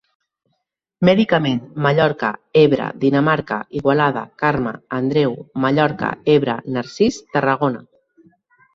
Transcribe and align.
Medicament: 1.09 1.59
Mallorca, 1.87 2.31
Ebre, 2.63 2.89
Dinamarca, 3.05 3.59
Igualada, 3.83 4.25
Carme, 4.45 4.75
Andreu, 5.01 5.39
Mallorca, 5.69 6.13
Ebre, 6.39 6.61
Narcís, 6.75 7.25
Tarragona. 7.39 7.89